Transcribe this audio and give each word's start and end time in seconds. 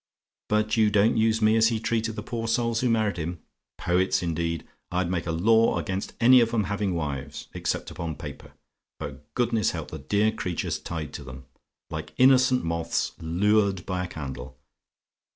But 0.49 0.77
you 0.77 0.89
don't 0.89 1.15
use 1.15 1.43
me 1.43 1.55
as 1.57 1.67
he 1.67 1.79
treated 1.79 2.15
the 2.15 2.23
poor 2.23 2.47
souls 2.47 2.79
who 2.79 2.89
married 2.89 3.17
him. 3.17 3.39
Poets, 3.77 4.23
indeed! 4.23 4.67
I'd 4.89 5.11
make 5.11 5.27
a 5.27 5.31
law 5.31 5.77
against 5.77 6.13
any 6.19 6.41
of 6.41 6.51
'em 6.55 6.63
having 6.63 6.95
wives, 6.95 7.49
except 7.53 7.91
upon 7.91 8.15
paper; 8.15 8.53
for 8.99 9.19
goodness 9.35 9.69
help 9.77 9.91
the 9.91 9.99
dear 9.99 10.31
creatures 10.31 10.79
tied 10.79 11.13
to 11.13 11.23
them! 11.23 11.45
Like 11.91 12.15
innocent 12.17 12.63
moths 12.63 13.11
lured 13.19 13.85
by 13.85 14.03
a 14.03 14.07
candle! 14.07 14.57